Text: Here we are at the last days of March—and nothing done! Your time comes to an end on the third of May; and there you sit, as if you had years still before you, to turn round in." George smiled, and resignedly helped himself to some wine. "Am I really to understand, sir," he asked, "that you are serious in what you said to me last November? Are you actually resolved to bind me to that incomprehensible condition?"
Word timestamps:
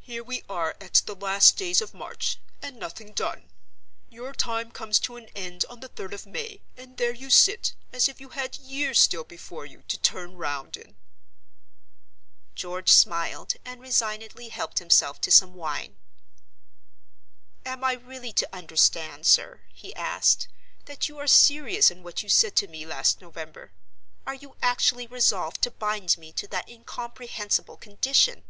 Here 0.00 0.24
we 0.24 0.42
are 0.48 0.74
at 0.80 0.94
the 1.06 1.14
last 1.14 1.56
days 1.56 1.80
of 1.80 1.94
March—and 1.94 2.74
nothing 2.76 3.12
done! 3.12 3.48
Your 4.10 4.32
time 4.32 4.72
comes 4.72 4.98
to 4.98 5.14
an 5.14 5.26
end 5.36 5.64
on 5.70 5.78
the 5.78 5.86
third 5.86 6.12
of 6.12 6.26
May; 6.26 6.62
and 6.76 6.96
there 6.96 7.14
you 7.14 7.30
sit, 7.30 7.74
as 7.92 8.08
if 8.08 8.20
you 8.20 8.30
had 8.30 8.56
years 8.56 8.98
still 8.98 9.22
before 9.22 9.64
you, 9.66 9.82
to 9.86 9.96
turn 9.96 10.36
round 10.36 10.76
in." 10.76 10.96
George 12.56 12.88
smiled, 12.88 13.54
and 13.64 13.80
resignedly 13.80 14.48
helped 14.48 14.80
himself 14.80 15.20
to 15.20 15.30
some 15.30 15.54
wine. 15.54 15.96
"Am 17.64 17.84
I 17.84 17.92
really 17.92 18.32
to 18.32 18.52
understand, 18.52 19.26
sir," 19.28 19.60
he 19.72 19.94
asked, 19.94 20.48
"that 20.86 21.08
you 21.08 21.18
are 21.20 21.28
serious 21.28 21.88
in 21.88 22.02
what 22.02 22.20
you 22.24 22.28
said 22.28 22.56
to 22.56 22.66
me 22.66 22.84
last 22.84 23.20
November? 23.20 23.70
Are 24.26 24.34
you 24.34 24.56
actually 24.60 25.06
resolved 25.06 25.62
to 25.62 25.70
bind 25.70 26.18
me 26.18 26.32
to 26.32 26.48
that 26.48 26.68
incomprehensible 26.68 27.76
condition?" 27.76 28.42